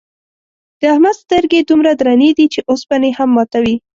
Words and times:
د 0.79 0.81
احمد 0.93 1.15
سترگې 1.21 1.61
دومره 1.69 1.91
درنې 1.99 2.29
دي، 2.37 2.45
چې 2.53 2.59
اوسپنې 2.71 3.09
هم 3.17 3.29
ماتوي. 3.35 3.75